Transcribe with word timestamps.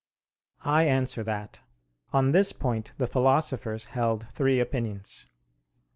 I 0.65 0.85
answer 0.87 1.23
that, 1.25 1.61
On 2.11 2.31
this 2.31 2.53
point 2.53 2.93
the 2.97 3.05
philosophers 3.05 3.85
held 3.93 4.27
three 4.31 4.59
opinions. 4.59 5.27